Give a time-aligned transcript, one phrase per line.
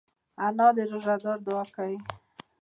[0.45, 1.97] انا د روژهدار دعا کوي